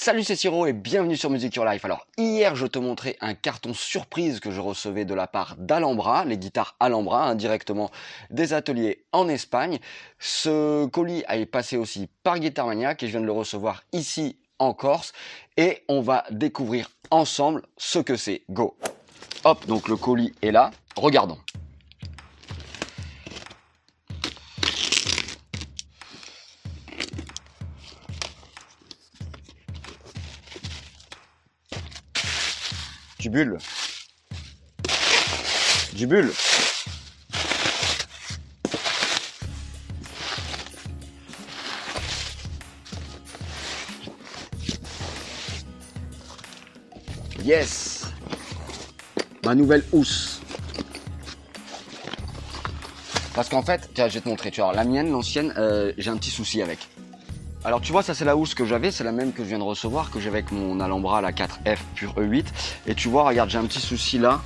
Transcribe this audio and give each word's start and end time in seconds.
Salut 0.00 0.22
c'est 0.22 0.36
Siro 0.36 0.64
et 0.64 0.72
bienvenue 0.72 1.16
sur 1.16 1.28
Music 1.28 1.56
Your 1.56 1.66
Life. 1.66 1.84
Alors 1.84 2.06
hier 2.16 2.54
je 2.54 2.66
te 2.68 2.78
montrais 2.78 3.16
un 3.20 3.34
carton 3.34 3.74
surprise 3.74 4.38
que 4.38 4.52
je 4.52 4.60
recevais 4.60 5.04
de 5.04 5.12
la 5.12 5.26
part 5.26 5.56
d'Alhambra, 5.58 6.24
les 6.24 6.38
guitares 6.38 6.76
Alhambra, 6.78 7.30
hein, 7.30 7.36
des 8.30 8.52
ateliers 8.52 9.04
en 9.10 9.28
Espagne. 9.28 9.80
Ce 10.20 10.86
colis 10.86 11.24
a 11.26 11.44
passé 11.46 11.76
aussi 11.76 12.08
par 12.22 12.38
Guitar 12.38 12.68
Maniac 12.68 13.02
et 13.02 13.06
je 13.06 13.10
viens 13.10 13.20
de 13.20 13.26
le 13.26 13.32
recevoir 13.32 13.82
ici 13.92 14.38
en 14.60 14.72
Corse 14.72 15.12
et 15.56 15.82
on 15.88 16.00
va 16.00 16.22
découvrir 16.30 16.88
ensemble 17.10 17.62
ce 17.76 17.98
que 17.98 18.14
c'est. 18.14 18.42
Go 18.48 18.76
Hop, 19.42 19.66
donc 19.66 19.88
le 19.88 19.96
colis 19.96 20.32
est 20.42 20.52
là. 20.52 20.70
Regardons. 20.94 21.38
Du 33.18 33.30
bulle. 33.30 33.58
Du 35.92 36.06
bulle. 36.06 36.32
Yes 47.44 48.06
Ma 49.44 49.54
nouvelle 49.56 49.82
housse. 49.92 50.40
Parce 53.34 53.48
qu'en 53.48 53.62
fait, 53.62 53.88
tiens, 53.94 54.08
je 54.08 54.14
vais 54.14 54.20
te 54.20 54.28
montrer. 54.28 54.50
Tu 54.52 54.60
vois, 54.60 54.72
la 54.74 54.84
mienne, 54.84 55.10
l'ancienne, 55.10 55.54
euh, 55.56 55.92
j'ai 55.98 56.10
un 56.10 56.16
petit 56.18 56.30
souci 56.30 56.62
avec. 56.62 56.88
Alors 57.64 57.80
tu 57.80 57.90
vois, 57.90 58.02
ça 58.02 58.14
c'est 58.14 58.24
la 58.24 58.36
housse 58.36 58.54
que 58.54 58.64
j'avais, 58.64 58.90
c'est 58.90 59.04
la 59.04 59.12
même 59.12 59.32
que 59.32 59.42
je 59.42 59.48
viens 59.48 59.58
de 59.58 59.64
recevoir, 59.64 60.10
que 60.10 60.20
j'ai 60.20 60.28
avec 60.28 60.52
mon 60.52 60.78
Alhambra, 60.80 61.20
la 61.20 61.32
4F 61.32 61.78
pure 61.94 62.14
E8. 62.16 62.44
Et 62.86 62.94
tu 62.94 63.08
vois, 63.08 63.24
regarde, 63.24 63.50
j'ai 63.50 63.58
un 63.58 63.64
petit 63.64 63.80
souci 63.80 64.18
là. 64.18 64.40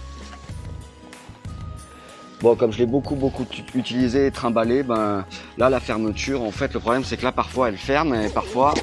Bon, 2.40 2.56
comme 2.56 2.72
je 2.72 2.78
l'ai 2.78 2.86
beaucoup 2.86 3.14
beaucoup 3.14 3.46
utilisé, 3.74 4.30
trimballé, 4.30 4.82
ben 4.82 5.24
là 5.58 5.70
la 5.70 5.78
fermeture, 5.78 6.42
en 6.42 6.50
fait, 6.50 6.72
le 6.74 6.80
problème 6.80 7.04
c'est 7.04 7.16
que 7.16 7.22
là 7.22 7.32
parfois 7.32 7.68
elle 7.68 7.76
ferme 7.76 8.14
et 8.14 8.28
parfois 8.30 8.74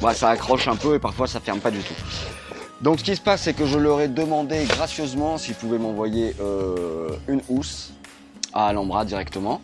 bah, 0.00 0.14
ça 0.14 0.30
accroche 0.30 0.66
un 0.66 0.76
peu 0.76 0.94
et 0.94 0.98
parfois 0.98 1.26
ça 1.26 1.38
ferme 1.38 1.60
pas 1.60 1.70
du 1.70 1.80
tout. 1.80 1.94
Donc 2.80 2.98
ce 2.98 3.04
qui 3.04 3.14
se 3.14 3.20
passe, 3.20 3.42
c'est 3.42 3.54
que 3.54 3.66
je 3.66 3.78
leur 3.78 4.00
ai 4.00 4.08
demandé 4.08 4.64
gracieusement 4.64 5.38
s'ils 5.38 5.54
pouvaient 5.54 5.78
m'envoyer 5.78 6.34
euh, 6.40 7.10
une 7.28 7.42
housse 7.48 7.92
à 8.52 8.66
Alhambra 8.68 9.04
directement 9.04 9.60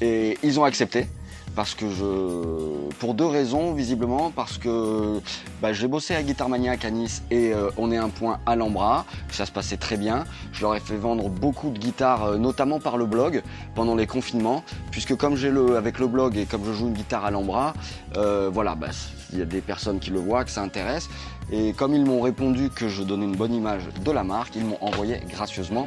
et 0.00 0.38
ils 0.42 0.58
ont 0.58 0.64
accepté 0.64 1.06
parce 1.54 1.74
que 1.74 1.88
je, 1.88 2.88
pour 2.98 3.14
deux 3.14 3.26
raisons 3.26 3.72
visiblement, 3.72 4.30
parce 4.30 4.58
que 4.58 5.20
bah, 5.60 5.72
j'ai 5.72 5.88
bossé 5.88 6.14
à 6.14 6.22
Guitar 6.22 6.48
Maniac 6.48 6.84
à 6.84 6.90
Nice 6.90 7.22
et 7.30 7.52
euh, 7.52 7.70
on 7.76 7.90
est 7.90 7.96
un 7.96 8.08
point 8.08 8.40
à 8.46 8.56
l'embras, 8.56 9.04
ça 9.30 9.46
se 9.46 9.52
passait 9.52 9.76
très 9.76 9.96
bien. 9.96 10.24
Je 10.52 10.62
leur 10.62 10.74
ai 10.74 10.80
fait 10.80 10.96
vendre 10.96 11.28
beaucoup 11.28 11.70
de 11.70 11.78
guitares, 11.78 12.24
euh, 12.24 12.38
notamment 12.38 12.78
par 12.78 12.96
le 12.96 13.06
blog 13.06 13.42
pendant 13.74 13.94
les 13.94 14.06
confinements, 14.06 14.64
puisque 14.90 15.16
comme 15.16 15.36
j'ai 15.36 15.50
le 15.50 15.76
avec 15.76 15.98
le 15.98 16.06
blog 16.06 16.36
et 16.36 16.46
comme 16.46 16.64
je 16.64 16.72
joue 16.72 16.88
une 16.88 16.94
guitare 16.94 17.24
à 17.24 17.30
l'embras, 17.30 17.74
euh, 18.16 18.50
voilà, 18.52 18.74
bah, 18.74 18.88
il 19.32 19.38
y 19.38 19.42
a 19.42 19.46
des 19.46 19.60
personnes 19.60 19.98
qui 19.98 20.10
le 20.10 20.20
voient, 20.20 20.44
que 20.44 20.50
ça 20.50 20.62
intéresse. 20.62 21.08
Et 21.52 21.72
comme 21.72 21.94
ils 21.94 22.04
m'ont 22.04 22.20
répondu 22.20 22.70
que 22.70 22.88
je 22.88 23.02
donnais 23.02 23.24
une 23.24 23.36
bonne 23.36 23.54
image 23.54 23.82
de 24.04 24.10
la 24.10 24.22
marque, 24.24 24.54
ils 24.56 24.64
m'ont 24.64 24.78
envoyé 24.80 25.20
gracieusement 25.28 25.86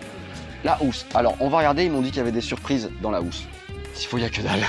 la 0.63 0.81
housse. 0.81 1.05
Alors 1.13 1.35
on 1.39 1.49
va 1.49 1.59
regarder, 1.59 1.85
ils 1.85 1.91
m'ont 1.91 2.01
dit 2.01 2.09
qu'il 2.09 2.17
y 2.17 2.21
avait 2.21 2.31
des 2.31 2.41
surprises 2.41 2.89
dans 3.01 3.11
la 3.11 3.21
housse. 3.21 3.43
S'il 3.93 4.07
faut, 4.07 4.17
il 4.17 4.21
n'y 4.21 4.25
a 4.25 4.29
que 4.29 4.41
dalle. 4.41 4.65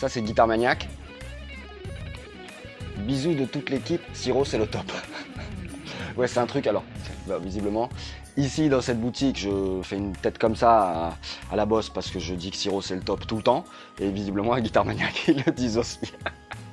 Ça, 0.00 0.08
c'est 0.08 0.22
Guitar 0.22 0.46
Maniac. 0.46 0.88
Bisous 3.00 3.34
de 3.34 3.44
toute 3.44 3.68
l'équipe. 3.68 4.00
Siro, 4.14 4.46
c'est 4.46 4.56
le 4.56 4.66
top. 4.66 4.90
ouais, 6.16 6.26
c'est 6.26 6.40
un 6.40 6.46
truc 6.46 6.66
alors. 6.66 6.84
Bah, 7.26 7.36
visiblement, 7.38 7.90
ici 8.38 8.70
dans 8.70 8.80
cette 8.80 8.98
boutique, 8.98 9.38
je 9.38 9.82
fais 9.82 9.96
une 9.96 10.14
tête 10.14 10.38
comme 10.38 10.56
ça 10.56 11.18
à, 11.50 11.54
la 11.56 11.66
bosse 11.66 11.90
parce 11.90 12.08
que 12.08 12.18
je 12.18 12.32
dis 12.32 12.50
que 12.50 12.56
Siro 12.56 12.80
c'est 12.80 12.94
le 12.94 13.02
top 13.02 13.26
tout 13.26 13.36
le 13.36 13.42
temps. 13.42 13.66
Et 13.98 14.08
visiblement, 14.08 14.54
à 14.54 14.62
Guitar 14.62 14.86
Maniac, 14.86 15.24
ils 15.28 15.44
le 15.44 15.52
disent 15.52 15.76
aussi. 15.76 16.00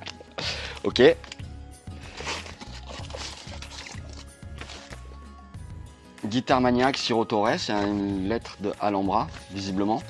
ok. 0.86 1.02
Guitar 6.26 6.62
Maniac, 6.62 6.96
Siro 6.96 7.26
Torres, 7.26 7.60
c'est 7.60 7.74
une 7.74 8.30
lettre 8.30 8.56
de 8.62 8.72
Alhambra, 8.80 9.28
visiblement. 9.52 10.02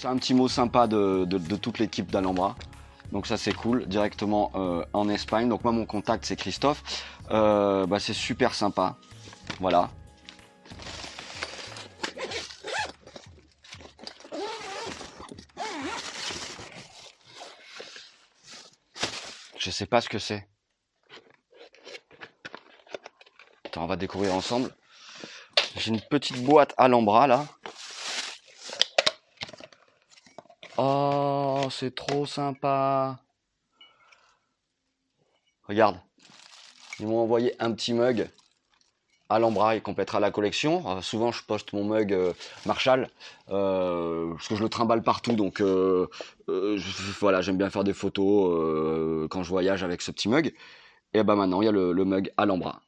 C'est 0.00 0.08
un 0.08 0.16
petit 0.16 0.32
mot 0.32 0.48
sympa 0.48 0.86
de, 0.86 1.26
toute 1.56 1.78
l'équipe 1.78 2.10
d'Alhambra. 2.10 2.56
Donc 3.12 3.26
ça 3.26 3.36
c'est 3.36 3.52
cool, 3.52 3.86
directement 3.86 4.50
euh, 4.54 4.82
en 4.94 5.10
Espagne. 5.10 5.46
Donc 5.46 5.62
moi 5.62 5.74
mon 5.74 5.84
contact 5.84 6.24
c'est 6.24 6.36
Christophe. 6.36 6.82
Euh, 7.30 7.84
bah, 7.84 8.00
c'est 8.00 8.14
super 8.14 8.54
sympa. 8.54 8.96
Voilà. 9.58 9.90
Je 19.58 19.70
sais 19.70 19.84
pas 19.84 20.00
ce 20.00 20.08
que 20.08 20.18
c'est. 20.18 20.48
Attends, 23.66 23.84
on 23.84 23.86
va 23.86 23.96
découvrir 23.96 24.34
ensemble. 24.34 24.74
J'ai 25.76 25.90
une 25.90 26.00
petite 26.00 26.42
boîte 26.42 26.72
Alhambra 26.78 27.26
là. 27.26 27.44
Oh, 30.82 31.68
c'est 31.70 31.94
trop 31.94 32.24
sympa. 32.24 33.18
Regarde, 35.68 36.00
ils 36.98 37.06
m'ont 37.06 37.18
envoyé 37.18 37.54
un 37.62 37.72
petit 37.72 37.92
mug 37.92 38.30
à 39.28 39.38
l'embras, 39.38 39.74
il 39.74 39.82
complétera 39.82 40.20
la 40.20 40.30
collection. 40.30 40.82
Euh, 40.86 41.02
souvent, 41.02 41.32
je 41.32 41.44
poste 41.44 41.74
mon 41.74 41.84
mug 41.84 42.14
euh, 42.14 42.32
Marshall 42.64 43.10
euh, 43.50 44.32
parce 44.32 44.48
que 44.48 44.56
je 44.56 44.62
le 44.62 44.70
trimballe 44.70 45.02
partout. 45.02 45.34
Donc, 45.34 45.60
voilà, 47.20 47.42
j'aime 47.42 47.58
bien 47.58 47.68
faire 47.68 47.84
des 47.84 47.92
photos 47.92 49.28
quand 49.28 49.42
je 49.42 49.50
voyage 49.50 49.84
avec 49.84 50.00
ce 50.00 50.10
petit 50.12 50.30
mug. 50.30 50.54
Et 51.12 51.22
ben 51.22 51.36
maintenant, 51.36 51.60
il 51.60 51.66
y 51.66 51.68
a 51.68 51.72
le, 51.72 51.92
le 51.92 52.04
mug 52.06 52.32
à 52.38 52.46
l'embras. 52.46 52.80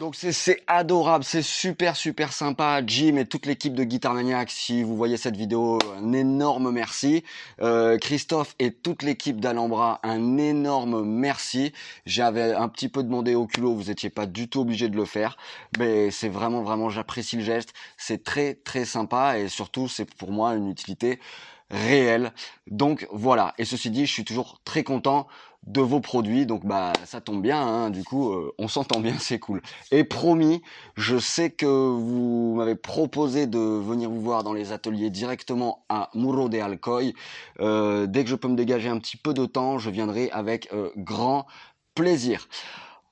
Donc 0.00 0.16
c'est 0.16 0.62
adorable, 0.66 1.24
c'est 1.24 1.42
super 1.42 1.94
super 1.94 2.32
sympa. 2.32 2.80
Jim 2.86 3.16
et 3.16 3.26
toute 3.26 3.44
l'équipe 3.44 3.74
de 3.74 3.84
Guitar 3.84 4.14
Maniac, 4.14 4.50
si 4.50 4.82
vous 4.82 4.96
voyez 4.96 5.18
cette 5.18 5.36
vidéo, 5.36 5.78
un 5.94 6.14
énorme 6.14 6.70
merci. 6.70 7.22
Euh, 7.60 7.98
Christophe 7.98 8.54
et 8.58 8.72
toute 8.72 9.02
l'équipe 9.02 9.42
d'Alhambra, 9.42 10.00
un 10.02 10.38
énorme 10.38 11.04
merci. 11.04 11.74
J'avais 12.06 12.54
un 12.54 12.70
petit 12.70 12.88
peu 12.88 13.02
demandé 13.02 13.34
au 13.34 13.46
culot, 13.46 13.74
vous 13.74 13.88
n'étiez 13.90 14.08
pas 14.08 14.24
du 14.24 14.48
tout 14.48 14.60
obligé 14.60 14.88
de 14.88 14.96
le 14.96 15.04
faire, 15.04 15.36
mais 15.78 16.10
c'est 16.10 16.30
vraiment 16.30 16.62
vraiment, 16.62 16.88
j'apprécie 16.88 17.36
le 17.36 17.42
geste. 17.42 17.74
C'est 17.98 18.24
très 18.24 18.54
très 18.54 18.86
sympa 18.86 19.38
et 19.38 19.48
surtout 19.48 19.86
c'est 19.86 20.06
pour 20.14 20.32
moi 20.32 20.54
une 20.54 20.70
utilité 20.70 21.20
réelle. 21.70 22.32
Donc 22.70 23.06
voilà. 23.12 23.54
Et 23.58 23.64
ceci 23.64 23.90
dit, 23.90 24.06
je 24.06 24.12
suis 24.12 24.24
toujours 24.24 24.60
très 24.64 24.82
content 24.82 25.26
de 25.66 25.80
vos 25.80 26.00
produits. 26.00 26.46
Donc 26.46 26.64
bah 26.64 26.92
ça 27.04 27.20
tombe 27.20 27.42
bien, 27.42 27.60
hein. 27.60 27.90
du 27.90 28.04
coup 28.04 28.32
euh, 28.32 28.52
on 28.58 28.68
s'entend 28.68 29.00
bien, 29.00 29.14
c'est 29.18 29.38
cool. 29.38 29.62
Et 29.90 30.04
promis, 30.04 30.62
je 30.96 31.18
sais 31.18 31.50
que 31.50 31.66
vous 31.66 32.54
m'avez 32.56 32.76
proposé 32.76 33.46
de 33.46 33.58
venir 33.58 34.10
vous 34.10 34.20
voir 34.20 34.42
dans 34.42 34.52
les 34.52 34.72
ateliers 34.72 35.10
directement 35.10 35.84
à 35.88 36.10
Muro 36.14 36.48
de 36.48 36.58
Alcoy. 36.58 37.14
Euh, 37.60 38.06
dès 38.06 38.24
que 38.24 38.30
je 38.30 38.36
peux 38.36 38.48
me 38.48 38.56
dégager 38.56 38.88
un 38.88 38.98
petit 38.98 39.16
peu 39.16 39.34
de 39.34 39.46
temps, 39.46 39.78
je 39.78 39.90
viendrai 39.90 40.30
avec 40.30 40.72
euh, 40.72 40.90
grand 40.96 41.46
plaisir. 41.94 42.48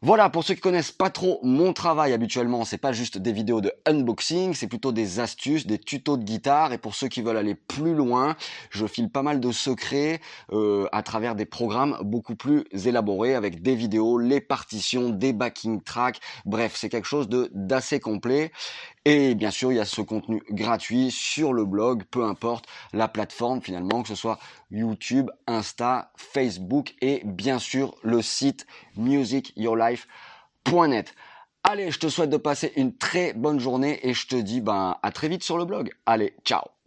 Voilà, 0.01 0.31
pour 0.31 0.45
ceux 0.45 0.55
qui 0.55 0.61
connaissent 0.61 0.93
pas 0.93 1.11
trop 1.11 1.41
mon 1.43 1.73
travail 1.73 2.13
habituellement, 2.13 2.65
c'est 2.65 2.79
pas 2.79 2.93
juste 2.93 3.19
des 3.19 3.33
vidéos 3.33 3.61
de 3.61 3.73
unboxing, 3.85 4.55
c'est 4.55 4.69
plutôt 4.69 4.93
des 4.93 5.19
astuces, 5.19 5.67
des 5.67 5.81
tutos 5.81 6.17
de 6.17 6.23
guitare. 6.23 6.73
Et 6.73 6.79
pour 6.79 6.95
ceux 6.95 7.09
qui 7.09 7.21
veulent 7.21 7.37
aller 7.37 7.57
plus 7.57 7.97
loin, 7.97 8.37
je 8.71 8.87
file 8.87 9.11
pas 9.11 9.25
mal 9.25 9.41
de 9.41 9.51
secrets 9.51 10.21
euh, 10.53 10.87
à 10.93 11.03
travers 11.03 11.35
des 11.35 11.47
programmes 11.47 11.99
beaucoup 12.03 12.37
plus 12.37 12.65
élaborés 12.87 13.35
avec 13.35 13.61
des 13.61 13.75
vidéos, 13.75 14.19
les 14.19 14.41
partitions, 14.41 15.11
des 15.11 15.33
backing 15.33 15.83
tracks. 15.83 16.21
Bref, 16.45 16.77
c'est 16.77 16.91
quelque 16.91 17.09
chose 17.09 17.29
de 17.29 17.51
d'assez 17.53 17.99
complet. 17.99 18.53
Et 19.11 19.35
bien 19.35 19.51
sûr, 19.51 19.73
il 19.73 19.77
y 19.77 19.81
a 19.81 19.87
ce 19.87 20.03
contenu 20.03 20.43
gratuit 20.51 21.11
sur 21.11 21.55
le 21.55 21.65
blog, 21.65 22.03
peu 22.11 22.25
importe 22.25 22.67
la 22.93 23.09
plateforme 23.09 23.63
finalement, 23.63 24.03
que 24.03 24.09
ce 24.09 24.15
soit 24.15 24.39
YouTube, 24.71 25.31
Insta, 25.47 26.13
Facebook 26.15 26.95
et 27.01 27.23
bien 27.25 27.59
sûr 27.59 27.95
le 28.03 28.21
site 28.21 28.67
musicyourlife.net. 28.99 31.15
Allez, 31.65 31.91
je 31.91 31.99
te 31.99 32.11
souhaite 32.11 32.29
de 32.29 32.37
passer 32.37 32.75
une 32.77 32.95
très 32.95 33.33
bonne 33.33 33.61
journée 33.61 33.99
et 34.07 34.13
je 34.13 34.27
te 34.27 34.37
dis 34.37 34.61
ben, 34.61 34.99
à 35.03 35.11
très 35.11 35.29
vite 35.29 35.43
sur 35.43 35.57
le 35.57 35.65
blog. 35.65 35.91
Allez, 36.05 36.35
ciao 36.45 36.78